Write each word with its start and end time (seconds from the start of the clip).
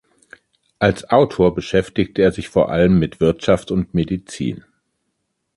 Als 0.79 1.07
Autor 1.11 1.53
beschäftigt 1.53 2.17
er 2.17 2.31
sich 2.31 2.49
vor 2.49 2.71
allem 2.71 2.97
mit 2.97 3.19
Wirtschaft 3.19 3.69
und 3.69 3.93
Medizin. 3.93 4.63